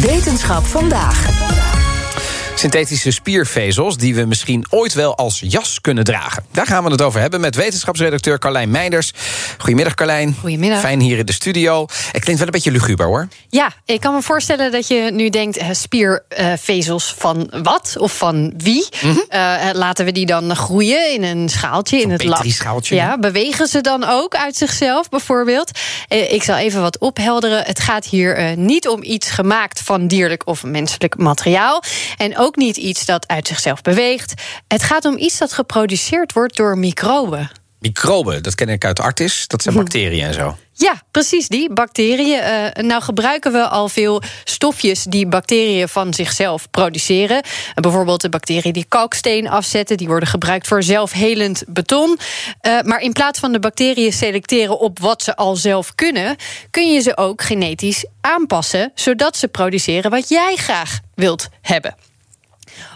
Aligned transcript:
Wetenschap 0.00 0.66
vandaag. 0.66 1.30
Synthetische 2.54 3.10
spiervezels 3.10 3.96
die 3.96 4.14
we 4.14 4.24
misschien 4.24 4.66
ooit 4.70 4.92
wel 4.94 5.16
als 5.16 5.40
jas 5.44 5.80
kunnen 5.80 6.04
dragen. 6.04 6.44
Daar 6.52 6.66
gaan 6.66 6.84
we 6.84 6.90
het 6.90 7.02
over 7.02 7.20
hebben 7.20 7.40
met 7.40 7.54
wetenschapsredacteur 7.54 8.38
Carlijn 8.38 8.70
Meinders. 8.70 9.12
Goedemiddag 9.58 9.94
Carlijn. 9.94 10.36
Goedemiddag. 10.40 10.80
Fijn 10.80 11.00
hier 11.00 11.18
in 11.18 11.26
de 11.26 11.32
studio. 11.32 11.86
Het 12.12 12.22
klinkt 12.22 12.36
wel 12.38 12.46
een 12.46 12.50
beetje 12.50 12.70
luguber 12.70 13.06
hoor. 13.06 13.28
Ja, 13.48 13.72
ik 13.84 14.00
kan 14.00 14.14
me 14.14 14.22
voorstellen 14.22 14.72
dat 14.72 14.88
je 14.88 15.10
nu 15.12 15.28
denkt... 15.28 15.56
eh, 15.56 15.66
spiervezels 15.72 17.14
van 17.18 17.52
wat 17.62 17.94
of 17.98 18.16
van 18.16 18.54
wie? 18.56 18.88
Eh, 19.28 19.54
laten 19.72 20.04
we 20.04 20.12
die 20.12 20.26
dan 20.26 20.56
groeien 20.56 21.12
in 21.12 21.22
een 21.22 21.48
schaaltje 21.48 22.00
in 22.00 22.10
het 22.10 22.24
lab? 22.24 22.44
Ja. 22.82 23.18
bewegen 23.18 23.66
ze 23.66 23.80
dan 23.80 24.04
ook 24.04 24.34
uit 24.34 24.56
zichzelf 24.56 25.08
bijvoorbeeld? 25.08 25.70
Eh, 26.12 26.32
ik 26.32 26.42
zal 26.42 26.56
even 26.56 26.80
wat 26.80 26.98
ophelderen. 26.98 27.64
Het 27.64 27.80
gaat 27.80 28.04
hier 28.04 28.36
eh, 28.36 28.56
niet 28.56 28.88
om 28.88 29.02
iets 29.02 29.30
gemaakt 29.30 29.80
van 29.80 30.06
dierlijk 30.06 30.46
of 30.46 30.64
menselijk 30.64 31.16
materiaal. 31.16 31.82
En 32.16 32.38
ook 32.38 32.56
niet 32.56 32.76
iets 32.76 33.04
dat 33.04 33.28
uit 33.28 33.46
zichzelf 33.46 33.82
beweegt. 33.82 34.34
Het 34.68 34.82
gaat 34.82 35.04
om 35.04 35.18
iets 35.18 35.38
dat 35.38 35.52
geproduceerd 35.52 36.32
wordt 36.32 36.56
door 36.56 36.78
microben. 36.78 37.61
Microben, 37.82 38.42
dat 38.42 38.54
ken 38.54 38.68
ik 38.68 38.84
uit 38.84 39.00
Artis. 39.00 39.46
Dat 39.46 39.62
zijn 39.62 39.74
bacteriën 39.74 40.26
en 40.26 40.34
zo. 40.34 40.56
Ja, 40.72 41.02
precies 41.10 41.48
die, 41.48 41.72
bacteriën. 41.72 42.40
Eh, 42.40 42.82
nou 42.84 43.02
gebruiken 43.02 43.52
we 43.52 43.68
al 43.68 43.88
veel 43.88 44.22
stofjes 44.44 45.04
die 45.04 45.26
bacteriën 45.26 45.88
van 45.88 46.14
zichzelf 46.14 46.70
produceren. 46.70 47.42
Eh, 47.42 47.50
bijvoorbeeld 47.74 48.20
de 48.20 48.28
bacteriën 48.28 48.72
die 48.72 48.84
kalksteen 48.88 49.48
afzetten... 49.48 49.96
die 49.96 50.06
worden 50.06 50.28
gebruikt 50.28 50.66
voor 50.66 50.82
zelfhelend 50.82 51.64
beton. 51.66 52.18
Eh, 52.60 52.80
maar 52.80 53.00
in 53.00 53.12
plaats 53.12 53.38
van 53.38 53.52
de 53.52 53.58
bacteriën 53.58 54.12
selecteren 54.12 54.78
op 54.78 54.98
wat 54.98 55.22
ze 55.22 55.36
al 55.36 55.56
zelf 55.56 55.94
kunnen... 55.94 56.36
kun 56.70 56.92
je 56.92 57.00
ze 57.00 57.16
ook 57.16 57.42
genetisch 57.42 58.06
aanpassen... 58.20 58.92
zodat 58.94 59.36
ze 59.36 59.48
produceren 59.48 60.10
wat 60.10 60.28
jij 60.28 60.56
graag 60.56 60.98
wilt 61.14 61.48
hebben. 61.60 61.94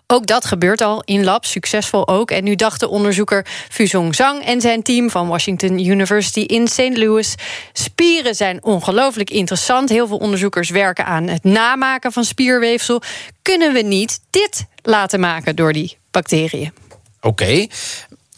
Ook 0.08 0.26
dat 0.26 0.44
gebeurt 0.44 0.80
al 0.80 1.02
in 1.04 1.24
labs, 1.24 1.50
succesvol 1.50 2.08
ook. 2.08 2.30
En 2.30 2.44
nu 2.44 2.54
dacht 2.54 2.80
de 2.80 2.88
onderzoeker 2.88 3.46
Fuzong 3.68 4.14
Zhang 4.14 4.44
en 4.44 4.60
zijn 4.60 4.82
team 4.82 5.10
van 5.10 5.28
Washington 5.28 5.86
University 5.86 6.40
in 6.40 6.68
St. 6.68 6.96
Louis. 6.96 7.34
Spieren 7.72 8.34
zijn 8.34 8.64
ongelooflijk 8.64 9.30
interessant. 9.30 9.88
Heel 9.88 10.06
veel 10.06 10.16
onderzoekers 10.16 10.70
werken 10.70 11.04
aan 11.04 11.28
het 11.28 11.44
namaken 11.44 12.12
van 12.12 12.24
spierweefsel. 12.24 13.02
Kunnen 13.42 13.72
we 13.72 13.80
niet 13.80 14.20
dit 14.30 14.64
laten 14.82 15.20
maken 15.20 15.56
door 15.56 15.72
die 15.72 15.96
bacteriën? 16.10 16.72
Oké. 17.20 17.66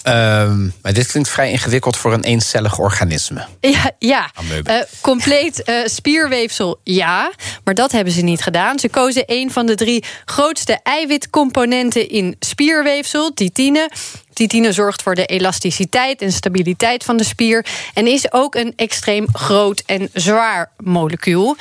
Ehm, 0.08 0.68
maar 0.82 0.92
dit 0.92 1.06
klinkt 1.06 1.28
vrij 1.28 1.50
ingewikkeld 1.50 1.96
voor 1.96 2.12
een 2.12 2.24
eencellig 2.24 2.78
organisme. 2.78 3.46
Ja, 3.60 3.90
ja. 3.98 4.30
Eh, 4.64 4.76
compleet 5.00 5.62
eh, 5.62 5.74
spierweefsel, 5.84 6.80
ja. 6.84 7.32
Maar 7.64 7.74
dat 7.74 7.92
hebben 7.92 8.12
ze 8.12 8.20
niet 8.20 8.42
gedaan. 8.42 8.78
Ze 8.78 8.88
kozen 8.88 9.22
een 9.26 9.50
van 9.50 9.66
de 9.66 9.74
drie 9.74 10.04
grootste 10.24 10.80
eiwitcomponenten 10.82 12.08
in 12.08 12.36
spierweefsel, 12.38 13.34
titine. 13.34 13.90
Titine 14.38 14.72
zorgt 14.72 15.02
voor 15.02 15.14
de 15.14 15.26
elasticiteit 15.26 16.22
en 16.22 16.32
stabiliteit 16.32 17.04
van 17.04 17.16
de 17.16 17.24
spier. 17.24 17.66
En 17.94 18.06
is 18.06 18.32
ook 18.32 18.54
een 18.54 18.72
extreem 18.76 19.26
groot 19.32 19.82
en 19.86 20.08
zwaar 20.12 20.70
molecuul. 20.76 21.56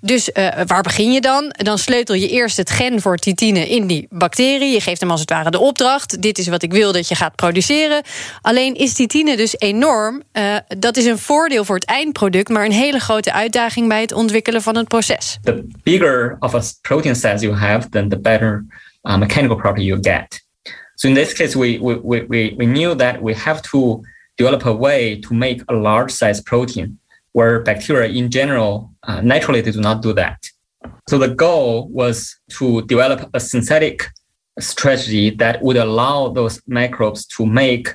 Dus 0.00 0.32
eh, 0.32 0.48
waar 0.66 0.82
begin 0.82 1.12
je 1.12 1.20
dan? 1.20 1.54
Dan 1.56 1.78
sleutel 1.78 2.14
je 2.14 2.28
eerst 2.28 2.56
het 2.56 2.70
gen 2.70 3.00
voor 3.00 3.16
titine 3.16 3.68
in 3.68 3.86
die 3.86 4.06
bacterie. 4.10 4.72
Je 4.72 4.80
geeft 4.80 5.00
hem 5.00 5.10
als 5.10 5.20
het 5.20 5.30
ware 5.30 5.50
de 5.50 5.58
opdracht. 5.58 6.22
Dit 6.22 6.38
is 6.38 6.48
wat 6.48 6.62
ik 6.62 6.72
wil 6.72 6.92
dat 6.92 7.08
je 7.08 7.14
gaat 7.14 7.36
produceren. 7.36 8.02
Alleen 8.40 8.74
is 8.74 8.92
titine 8.92 9.36
dus 9.36 9.58
enorm. 9.58 10.22
Eh, 10.32 10.56
dat 10.78 10.96
is 10.96 11.04
een 11.04 11.18
voordeel 11.18 11.64
voor 11.64 11.74
het 11.74 11.84
eindproduct, 11.84 12.48
maar 12.48 12.64
een 12.64 12.72
hele 12.72 12.98
grote 12.98 13.32
uitdaging 13.32 13.88
bij 13.88 14.00
het 14.00 14.12
ontwikkelen 14.12 14.62
van 14.62 14.76
het 14.76 14.88
proces. 14.88 15.38
the 15.42 15.64
bigger 15.82 16.36
of 16.40 16.54
a 16.54 16.60
protein 16.80 17.14
size 17.14 17.44
you 17.44 17.54
have, 17.54 17.88
then 17.88 18.08
the 18.08 18.18
better 18.18 18.64
uh, 19.04 19.18
mechanical 19.18 19.56
property 19.56 19.86
you 19.86 19.98
get. 20.00 20.50
So 21.02 21.08
in 21.08 21.14
this 21.14 21.34
case, 21.34 21.56
we, 21.56 21.80
we, 21.80 21.96
we, 21.96 22.54
we, 22.56 22.64
knew 22.64 22.94
that 22.94 23.20
we 23.20 23.34
have 23.34 23.60
to 23.72 24.04
develop 24.36 24.64
a 24.66 24.72
way 24.72 25.20
to 25.22 25.34
make 25.34 25.60
a 25.68 25.74
large 25.74 26.12
size 26.12 26.40
protein 26.40 26.96
where 27.32 27.58
bacteria 27.58 28.08
in 28.08 28.30
general, 28.30 28.94
uh, 29.02 29.20
naturally, 29.20 29.60
they 29.62 29.72
do 29.72 29.80
not 29.80 30.00
do 30.00 30.12
that. 30.12 30.48
So 31.08 31.18
the 31.18 31.34
goal 31.34 31.88
was 31.88 32.38
to 32.50 32.82
develop 32.82 33.28
a 33.34 33.40
synthetic 33.40 34.10
strategy 34.60 35.30
that 35.30 35.60
would 35.60 35.76
allow 35.76 36.28
those 36.28 36.62
microbes 36.68 37.26
to 37.34 37.46
make 37.46 37.88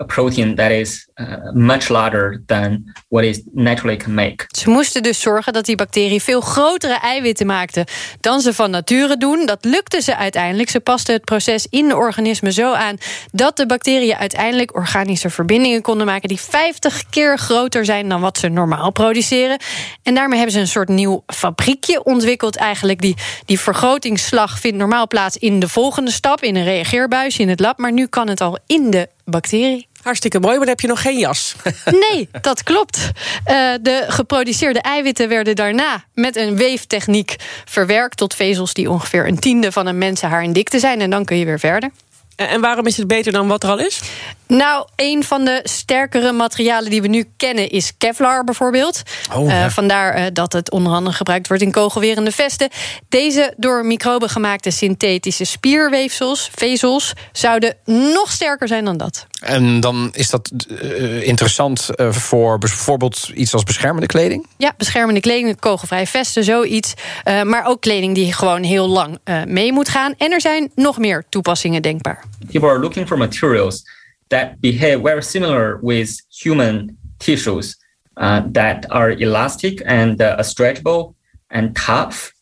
a 0.00 0.04
protein 0.04 0.54
that 0.54 0.70
is 0.70 1.08
uh, 1.14 1.52
much 1.52 1.88
larger 1.88 2.42
than 2.46 2.94
what 3.08 3.24
it 3.24 3.42
naturally 3.52 3.96
can 3.96 4.14
make. 4.14 4.44
Ze 4.48 4.70
moesten 4.70 5.02
dus 5.02 5.20
zorgen 5.20 5.52
dat 5.52 5.64
die 5.64 5.76
bacterie 5.76 6.22
veel 6.22 6.40
grotere 6.40 6.98
eiwitten 6.98 7.46
maakte 7.46 7.86
dan 8.20 8.40
ze 8.40 8.54
van 8.54 8.70
nature 8.70 9.16
doen. 9.16 9.46
Dat 9.46 9.64
lukte 9.64 10.00
ze 10.00 10.16
uiteindelijk. 10.16 10.70
Ze 10.70 10.80
pasten 10.80 11.14
het 11.14 11.24
proces 11.24 11.66
in 11.70 11.88
de 11.88 11.96
organismen 11.96 12.52
zo 12.52 12.72
aan 12.72 12.96
dat 13.32 13.56
de 13.56 13.66
bacteriën 13.66 14.16
uiteindelijk 14.16 14.74
organische 14.74 15.30
verbindingen 15.30 15.82
konden 15.82 16.06
maken 16.06 16.28
die 16.28 16.40
50 16.40 17.04
keer 17.10 17.38
groter 17.38 17.84
zijn 17.84 18.08
dan 18.08 18.20
wat 18.20 18.38
ze 18.38 18.48
normaal 18.48 18.90
produceren. 18.90 19.58
En 20.02 20.14
daarmee 20.14 20.36
hebben 20.36 20.54
ze 20.54 20.60
een 20.60 20.68
soort 20.68 20.88
nieuw 20.88 21.22
fabriekje 21.26 22.04
ontwikkeld 22.04 22.56
eigenlijk. 22.56 23.00
Die, 23.00 23.16
die 23.44 23.60
vergrotingsslag 23.60 24.58
vindt 24.58 24.78
normaal 24.78 25.06
plaats 25.06 25.36
in 25.36 25.60
de 25.60 25.68
volgende 25.68 26.10
stap, 26.10 26.42
in 26.42 26.56
een 26.56 26.64
reageerbuisje 26.64 27.42
in 27.42 27.48
het 27.48 27.60
lab. 27.60 27.78
Maar 27.78 27.92
nu 27.92 28.06
kan 28.06 28.28
het 28.28 28.40
al 28.40 28.58
in 28.66 28.90
de 28.90 29.08
bacterie. 29.24 29.89
Hartstikke 30.02 30.40
mooi, 30.40 30.56
maar 30.56 30.66
dan 30.66 30.74
heb 30.74 30.80
je 30.80 30.88
nog 30.88 31.02
geen 31.02 31.18
jas. 31.18 31.54
Nee, 32.10 32.28
dat 32.40 32.62
klopt. 32.62 33.10
Eh, 33.44 33.72
de 33.82 34.04
geproduceerde 34.08 34.80
eiwitten 34.80 35.28
werden 35.28 35.56
daarna 35.56 36.04
met 36.14 36.36
een 36.36 36.56
weeftechniek 36.56 37.36
verwerkt 37.64 38.16
tot 38.16 38.34
vezels 38.34 38.74
die 38.74 38.90
ongeveer 38.90 39.26
een 39.26 39.38
tiende 39.38 39.72
van 39.72 39.86
een 39.86 39.98
mensenhaar 39.98 40.42
in 40.42 40.52
dikte 40.52 40.78
zijn. 40.78 41.00
En 41.00 41.10
dan 41.10 41.24
kun 41.24 41.36
je 41.36 41.44
weer 41.44 41.58
verder. 41.58 41.90
En 42.36 42.60
waarom 42.60 42.86
is 42.86 42.96
het 42.96 43.06
beter 43.06 43.32
dan 43.32 43.48
wat 43.48 43.62
er 43.62 43.70
al 43.70 43.78
is? 43.78 44.00
Nou, 44.50 44.86
een 44.96 45.24
van 45.24 45.44
de 45.44 45.60
sterkere 45.62 46.32
materialen 46.32 46.90
die 46.90 47.02
we 47.02 47.08
nu 47.08 47.24
kennen 47.36 47.68
is 47.68 47.92
Kevlar 47.98 48.44
bijvoorbeeld. 48.44 49.02
Oh, 49.34 49.48
ja. 49.48 49.64
Eh, 49.64 49.70
vandaar 49.70 50.14
eh, 50.14 50.26
dat 50.32 50.52
het 50.52 50.70
onder 50.70 50.92
andere 50.92 51.16
gebruikt 51.16 51.48
wordt 51.48 51.62
in 51.62 51.70
kogelwerende 51.70 52.32
vesten. 52.32 52.68
Deze 53.08 53.54
door 53.56 53.86
microben 53.86 54.28
gemaakte 54.28 54.70
synthetische 54.70 55.44
spierweefsels, 55.44 56.50
vezels, 56.54 57.12
zouden 57.32 57.76
nog 57.84 58.30
sterker 58.30 58.68
zijn 58.68 58.84
dan 58.84 58.96
dat. 58.96 59.26
En 59.40 59.80
dan 59.80 60.10
is 60.12 60.30
dat 60.30 60.50
eh, 60.80 61.26
interessant 61.26 61.88
eh, 61.88 62.12
voor 62.12 62.58
bijvoorbeeld 62.58 63.30
iets 63.34 63.52
als 63.52 63.62
beschermende 63.62 64.06
kleding? 64.06 64.46
Ja, 64.56 64.72
beschermende 64.76 65.20
kleding, 65.20 65.60
kogelvrij 65.60 66.06
vesten, 66.06 66.44
zoiets. 66.44 66.94
Eh, 67.22 67.42
maar 67.42 67.66
ook 67.66 67.80
kleding 67.80 68.14
die 68.14 68.32
gewoon 68.32 68.62
heel 68.62 68.88
lang 68.88 69.18
eh, 69.24 69.44
mee 69.44 69.72
moet 69.72 69.88
gaan. 69.88 70.14
En 70.18 70.32
er 70.32 70.40
zijn 70.40 70.70
nog 70.74 70.98
meer 70.98 71.24
toepassingen 71.28 71.82
denkbaar. 71.82 72.24
people 72.50 72.68
are 72.68 72.78
looking 72.78 73.06
for 73.06 73.18
materials 73.18 73.82
that 74.30 74.60
behave 74.60 75.02
very 75.02 75.22
similar 75.22 75.78
with 75.78 76.18
human 76.32 76.96
tissues 77.18 77.76
uh, 78.16 78.42
that 78.46 78.86
are 78.90 79.10
elastic 79.10 79.82
and 79.84 80.20
uh, 80.20 80.38
stretchable 80.38 81.14
and 81.50 81.76
tough 81.76 82.32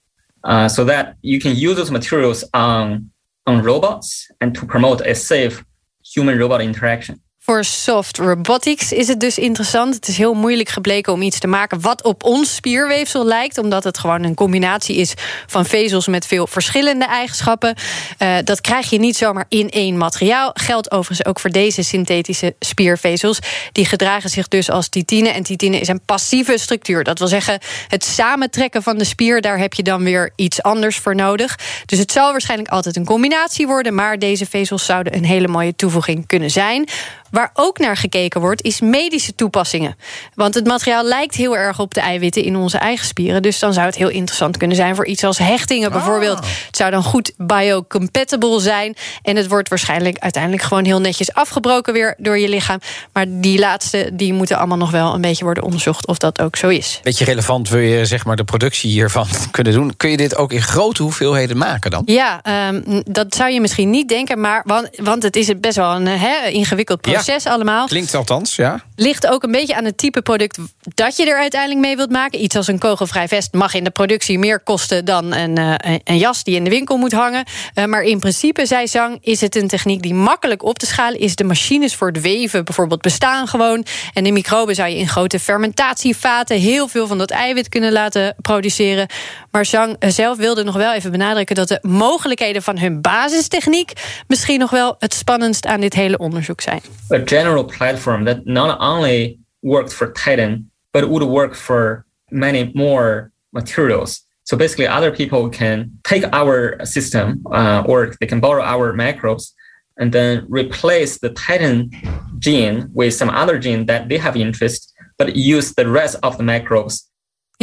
uh, 0.44 0.68
so 0.68 0.84
that 0.84 1.16
you 1.22 1.40
can 1.40 1.56
use 1.56 1.76
those 1.76 1.90
materials 1.90 2.44
on, 2.54 3.10
on 3.46 3.62
robots 3.62 4.30
and 4.40 4.54
to 4.54 4.64
promote 4.66 5.00
a 5.00 5.14
safe 5.14 5.64
human 6.04 6.38
robot 6.38 6.60
interaction. 6.60 7.20
Voor 7.48 7.64
soft 7.64 8.18
robotics 8.18 8.92
is 8.92 9.08
het 9.08 9.20
dus 9.20 9.38
interessant. 9.38 9.94
Het 9.94 10.08
is 10.08 10.16
heel 10.16 10.34
moeilijk 10.34 10.68
gebleken 10.68 11.12
om 11.12 11.22
iets 11.22 11.38
te 11.38 11.46
maken 11.46 11.80
wat 11.80 12.02
op 12.02 12.24
ons 12.24 12.54
spierweefsel 12.54 13.24
lijkt, 13.24 13.58
omdat 13.58 13.84
het 13.84 13.98
gewoon 13.98 14.22
een 14.22 14.34
combinatie 14.34 14.96
is 14.96 15.14
van 15.46 15.66
vezels 15.66 16.06
met 16.06 16.26
veel 16.26 16.46
verschillende 16.46 17.04
eigenschappen. 17.04 17.74
Eh, 18.18 18.36
dat 18.44 18.60
krijg 18.60 18.90
je 18.90 18.98
niet 18.98 19.16
zomaar 19.16 19.44
in 19.48 19.70
één 19.70 19.96
materiaal. 19.96 20.50
Geldt 20.54 20.90
overigens 20.90 21.28
ook 21.28 21.40
voor 21.40 21.50
deze 21.50 21.82
synthetische 21.82 22.54
spiervezels. 22.58 23.38
Die 23.72 23.84
gedragen 23.84 24.30
zich 24.30 24.48
dus 24.48 24.70
als 24.70 24.88
titine. 24.88 25.28
En 25.28 25.42
titine 25.42 25.80
is 25.80 25.88
een 25.88 26.00
passieve 26.04 26.58
structuur. 26.58 27.04
Dat 27.04 27.18
wil 27.18 27.28
zeggen, 27.28 27.58
het 27.88 28.04
samentrekken 28.04 28.82
van 28.82 28.98
de 28.98 29.04
spier, 29.04 29.40
daar 29.40 29.58
heb 29.58 29.74
je 29.74 29.82
dan 29.82 30.04
weer 30.04 30.32
iets 30.36 30.62
anders 30.62 30.96
voor 30.96 31.14
nodig. 31.14 31.58
Dus 31.86 31.98
het 31.98 32.12
zal 32.12 32.30
waarschijnlijk 32.30 32.70
altijd 32.70 32.96
een 32.96 33.04
combinatie 33.04 33.66
worden, 33.66 33.94
maar 33.94 34.18
deze 34.18 34.46
vezels 34.46 34.84
zouden 34.84 35.16
een 35.16 35.24
hele 35.24 35.48
mooie 35.48 35.76
toevoeging 35.76 36.26
kunnen 36.26 36.50
zijn. 36.50 36.88
Waar 37.30 37.50
ook 37.54 37.78
naar 37.78 37.96
gekeken 37.96 38.40
wordt, 38.40 38.62
is 38.62 38.80
medische 38.80 39.34
toepassingen. 39.34 39.96
Want 40.34 40.54
het 40.54 40.66
materiaal 40.66 41.04
lijkt 41.04 41.34
heel 41.34 41.56
erg 41.56 41.78
op 41.78 41.94
de 41.94 42.00
eiwitten 42.00 42.42
in 42.42 42.56
onze 42.56 42.78
eigen 42.78 43.06
spieren. 43.06 43.42
Dus 43.42 43.58
dan 43.58 43.72
zou 43.72 43.86
het 43.86 43.96
heel 43.96 44.08
interessant 44.08 44.56
kunnen 44.56 44.76
zijn 44.76 44.94
voor 44.94 45.06
iets 45.06 45.24
als 45.24 45.38
hechtingen 45.38 45.92
bijvoorbeeld. 45.92 46.38
Het 46.38 46.76
zou 46.76 46.90
dan 46.90 47.02
goed 47.02 47.32
biocompatible 47.36 48.60
zijn. 48.60 48.96
En 49.22 49.36
het 49.36 49.48
wordt 49.48 49.68
waarschijnlijk 49.68 50.18
uiteindelijk 50.18 50.62
gewoon 50.62 50.84
heel 50.84 51.00
netjes 51.00 51.32
afgebroken 51.32 51.92
weer 51.92 52.14
door 52.18 52.38
je 52.38 52.48
lichaam. 52.48 52.78
Maar 53.12 53.24
die 53.28 53.58
laatste, 53.58 54.10
die 54.12 54.32
moeten 54.32 54.56
allemaal 54.56 54.76
nog 54.76 54.90
wel 54.90 55.14
een 55.14 55.20
beetje 55.20 55.44
worden 55.44 55.62
onderzocht 55.62 56.06
of 56.06 56.18
dat 56.18 56.40
ook 56.40 56.56
zo 56.56 56.68
is. 56.68 57.00
Beetje 57.02 57.24
relevant 57.24 57.68
wil 57.68 57.80
je 57.80 58.04
zeg 58.04 58.24
maar 58.24 58.36
de 58.36 58.44
productie 58.44 58.90
hiervan 58.90 59.26
kunnen 59.50 59.72
doen. 59.72 59.96
Kun 59.96 60.10
je 60.10 60.16
dit 60.16 60.36
ook 60.36 60.52
in 60.52 60.62
grote 60.62 61.02
hoeveelheden 61.02 61.56
maken 61.56 61.90
dan? 61.90 62.02
Ja, 62.04 62.40
um, 62.68 63.02
dat 63.04 63.34
zou 63.34 63.50
je 63.50 63.60
misschien 63.60 63.90
niet 63.90 64.08
denken, 64.08 64.40
maar 64.40 64.62
want, 64.66 64.88
want 64.96 65.22
het 65.22 65.36
is 65.36 65.60
best 65.60 65.76
wel 65.76 65.94
een 65.94 66.06
he, 66.06 66.48
ingewikkeld 66.48 67.00
proces 67.24 67.42
ja, 67.42 67.50
allemaal. 67.50 67.86
Klinkt 67.86 68.14
althans, 68.14 68.56
ja. 68.56 68.80
Ligt 68.96 69.26
ook 69.26 69.42
een 69.42 69.50
beetje 69.50 69.76
aan 69.76 69.84
het 69.84 69.98
type 69.98 70.22
product 70.22 70.58
dat 70.94 71.16
je 71.16 71.30
er 71.30 71.38
uiteindelijk 71.38 71.80
mee 71.80 71.96
wilt 71.96 72.10
maken. 72.10 72.42
Iets 72.42 72.56
als 72.56 72.66
een 72.66 72.78
kogelvrij 72.78 73.28
vest 73.28 73.52
mag 73.52 73.74
in 73.74 73.84
de 73.84 73.90
productie 73.90 74.38
meer 74.38 74.60
kosten 74.60 75.04
dan 75.04 75.34
een, 75.34 75.58
uh, 75.58 75.74
een 76.04 76.18
jas 76.18 76.44
die 76.44 76.54
in 76.54 76.64
de 76.64 76.70
winkel 76.70 76.96
moet 76.96 77.12
hangen. 77.12 77.44
Uh, 77.74 77.84
maar 77.84 78.02
in 78.02 78.18
principe, 78.18 78.66
zei 78.66 78.88
Zang, 78.88 79.18
is 79.20 79.40
het 79.40 79.56
een 79.56 79.68
techniek 79.68 80.02
die 80.02 80.14
makkelijk 80.14 80.62
op 80.62 80.78
te 80.78 80.86
schalen 80.86 81.20
is. 81.20 81.36
De 81.36 81.44
machines 81.44 81.94
voor 81.94 82.08
het 82.08 82.20
weven 82.20 82.64
bijvoorbeeld 82.64 83.02
bestaan 83.02 83.48
gewoon. 83.48 83.84
En 84.14 84.24
de 84.24 84.32
microben 84.32 84.74
zou 84.74 84.88
je 84.88 84.96
in 84.96 85.08
grote 85.08 85.38
fermentatievaten 85.38 86.58
heel 86.58 86.88
veel 86.88 87.06
van 87.06 87.18
dat 87.18 87.30
eiwit 87.30 87.68
kunnen 87.68 87.92
laten 87.92 88.34
produceren. 88.42 89.06
Maar 89.50 89.66
Zhang 89.66 89.96
zelf 89.98 90.36
wilde 90.36 90.64
nog 90.64 90.74
wel 90.74 90.94
even 90.94 91.10
benadrukken 91.10 91.56
dat 91.56 91.68
de 91.68 91.78
mogelijkheden 91.82 92.62
van 92.62 92.78
hun 92.78 93.00
basistechniek 93.00 93.92
misschien 94.26 94.58
nog 94.58 94.70
wel 94.70 94.96
het 94.98 95.14
spannendst 95.14 95.66
aan 95.66 95.80
dit 95.80 95.94
hele 95.94 96.18
onderzoek 96.18 96.60
zijn. 96.60 96.80
A 97.10 97.18
general 97.18 97.64
platform 97.64 98.24
that 98.24 98.46
not 98.46 98.78
only 98.80 99.38
worked 99.62 99.92
for 99.92 100.12
Titan, 100.12 100.70
but 100.92 101.08
would 101.08 101.22
work 101.22 101.54
for 101.54 102.04
many 102.30 102.72
more 102.74 103.32
materials. 103.52 104.20
So 104.44 104.56
basically, 104.56 104.86
other 104.86 105.10
people 105.10 105.48
can 105.50 105.98
take 106.04 106.24
our 106.32 106.84
system 106.84 107.44
uh, 107.52 107.84
or 107.86 108.14
they 108.20 108.26
can 108.26 108.40
borrow 108.40 108.62
our 108.62 108.92
microbes 108.92 109.54
and 109.98 110.12
then 110.12 110.46
replace 110.48 111.18
the 111.18 111.30
Titan 111.30 111.90
gene 112.38 112.88
with 112.94 113.14
some 113.14 113.30
other 113.30 113.58
gene 113.58 113.86
that 113.86 114.08
they 114.08 114.16
have 114.16 114.36
interest, 114.36 114.94
but 115.18 115.36
use 115.36 115.74
the 115.74 115.88
rest 115.88 116.16
of 116.22 116.38
the 116.38 116.44
microbes 116.44 117.08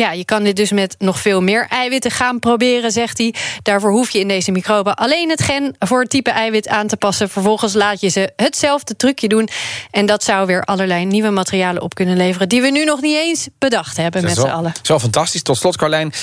Ja, 0.02 0.12
je 0.12 0.26
kan 0.26 0.44
dit 0.44 0.56
dus 0.56 0.72
met 0.72 0.96
nog 1.00 1.20
veel 1.20 1.42
meer 1.42 1.68
eiwitten 1.70 2.12
gaan 2.12 2.40
proberen, 2.40 2.92
zegt 2.92 3.18
hij. 3.18 3.34
Daarvoor 3.62 3.92
hoef 3.92 4.10
je 4.10 4.20
in 4.20 4.28
deze 4.28 4.52
microben 4.52 4.96
alleen 4.96 5.30
het 5.30 5.42
gen 5.42 5.76
voor 5.80 6.02
het 6.02 6.10
type 6.10 6.30
eiwit 6.30 6.68
aan 6.68 6.88
te 6.88 6.98
passen. 6.98 7.30
Vervolgens 7.30 7.74
laat 7.74 8.02
je 8.02 8.10
ze 8.10 8.32
hetzelfde 8.36 8.96
trucje 8.96 9.28
doen. 9.28 9.50
En 9.92 10.06
dat 10.06 10.24
zou 10.24 10.46
weer 10.46 10.64
allerlei 10.64 11.06
nieuwe 11.06 11.30
materialen 11.30 11.82
op 11.82 11.96
kunnen 11.96 12.18
leveren... 12.18 12.50
die 12.50 12.62
we 12.62 12.70
nu 12.70 12.84
nog 12.84 13.02
niet 13.02 13.18
eens 13.18 13.48
bedacht 13.58 13.98
hebben 13.98 14.24
met 14.24 14.36
z'n 14.36 14.42
allen. 14.42 14.74
Wel 14.84 15.00
fantastisch. 15.00 15.42
Tot 15.42 15.58
slot, 15.58 15.78
Carlijn, 15.78 16.14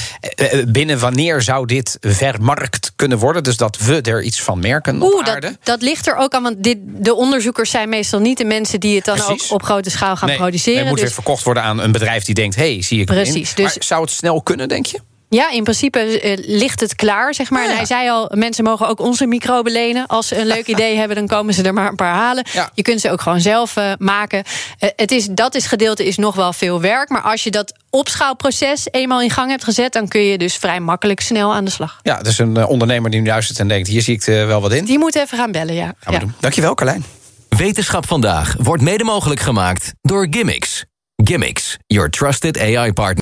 binnen 0.68 0.98
wanneer 0.98 1.42
zou 1.42 1.66
dit 1.66 1.96
vermarkt 2.00 2.92
kunnen 2.96 3.18
worden? 3.18 3.44
Dus 3.44 3.56
dat 3.56 3.78
we 3.78 4.00
er 4.00 4.22
iets 4.22 4.42
van 4.42 4.58
merken 4.58 5.02
Oeh, 5.02 5.24
dat, 5.24 5.56
dat, 5.62 5.82
ligt 5.82 6.06
er 6.06 6.16
ook 6.16 6.32
aan, 6.32 6.42
want 6.42 6.62
dit, 6.62 6.78
de 6.82 7.14
onderzoekers 7.14 7.70
zijn 7.70 7.88
meestal 7.88 8.20
niet 8.20 8.38
de 8.38 8.44
mensen... 8.44 8.80
die 8.80 8.96
het 8.96 9.04
dan 9.04 9.16
Precies. 9.16 9.44
ook 9.44 9.52
op 9.52 9.62
grote 9.62 9.90
schaal 9.90 10.16
gaan 10.16 10.28
nee, 10.28 10.36
produceren. 10.36 10.78
Het 10.78 10.88
moet 10.88 10.96
dus... 10.96 11.04
weer 11.04 11.14
verkocht 11.14 11.42
worden 11.44 11.62
aan 11.62 11.80
een 11.80 11.92
bedrijf 11.92 12.24
die 12.24 12.34
denkt... 12.34 12.56
hé, 12.56 12.72
hey, 12.72 12.82
zie 12.82 13.00
ik 13.00 13.06
Precies, 13.06 13.54
dus... 13.62 13.74
Maar 13.74 13.84
zou 13.84 14.02
het 14.02 14.10
snel 14.10 14.42
kunnen, 14.42 14.68
denk 14.68 14.86
je? 14.86 15.00
Ja, 15.34 15.50
in 15.50 15.62
principe 15.62 16.22
uh, 16.24 16.58
ligt 16.58 16.80
het 16.80 16.94
klaar, 16.94 17.34
zeg 17.34 17.50
maar. 17.50 17.60
Ah, 17.60 17.66
ja. 17.66 17.70
En 17.70 17.76
hij 17.76 17.86
zei 17.86 18.10
al, 18.10 18.30
mensen 18.34 18.64
mogen 18.64 18.88
ook 18.88 19.00
onze 19.00 19.26
microben 19.26 19.72
lenen. 19.72 20.06
Als 20.06 20.28
ze 20.28 20.38
een 20.38 20.46
leuk 20.46 20.66
idee 20.74 20.96
hebben, 20.96 21.16
dan 21.16 21.26
komen 21.26 21.54
ze 21.54 21.62
er 21.62 21.72
maar 21.72 21.88
een 21.88 21.96
paar 21.96 22.14
halen. 22.14 22.44
Ja. 22.52 22.70
Je 22.74 22.82
kunt 22.82 23.00
ze 23.00 23.10
ook 23.10 23.20
gewoon 23.20 23.40
zelf 23.40 23.76
uh, 23.76 23.92
maken. 23.98 24.44
Uh, 24.80 24.88
het 24.96 25.10
is, 25.10 25.26
dat 25.26 25.54
is 25.54 25.66
gedeelte 25.66 26.06
is 26.06 26.16
nog 26.16 26.34
wel 26.34 26.52
veel 26.52 26.80
werk. 26.80 27.08
Maar 27.08 27.22
als 27.22 27.44
je 27.44 27.50
dat 27.50 27.74
opschaalproces 27.90 28.86
eenmaal 28.90 29.22
in 29.22 29.30
gang 29.30 29.50
hebt 29.50 29.64
gezet... 29.64 29.92
dan 29.92 30.08
kun 30.08 30.20
je 30.20 30.38
dus 30.38 30.56
vrij 30.56 30.80
makkelijk 30.80 31.20
snel 31.20 31.54
aan 31.54 31.64
de 31.64 31.70
slag. 31.70 32.00
Ja, 32.02 32.22
dus 32.22 32.38
een 32.38 32.66
ondernemer 32.66 33.10
die 33.10 33.20
nu 33.20 33.26
luistert 33.26 33.58
en 33.58 33.68
denkt... 33.68 33.88
hier 33.88 34.02
zie 34.02 34.14
ik 34.14 34.24
wel 34.24 34.60
wat 34.60 34.72
in. 34.72 34.84
Die 34.84 34.98
moet 34.98 35.14
even 35.14 35.38
gaan 35.38 35.52
bellen, 35.52 35.74
ja. 35.74 35.84
Gaan 35.84 35.96
we 36.04 36.12
ja. 36.12 36.18
doen. 36.18 36.34
Dankjewel, 36.40 36.74
Carlijn. 36.74 37.04
Wetenschap 37.48 38.06
vandaag 38.06 38.54
wordt 38.58 38.82
mede 38.82 39.04
mogelijk 39.04 39.40
gemaakt 39.40 39.92
door 40.00 40.26
Gimmicks. 40.30 40.84
Gimmicks, 41.16 41.76
your 41.86 42.10
trusted 42.10 42.58
AI 42.60 42.92
partner. 42.92 43.21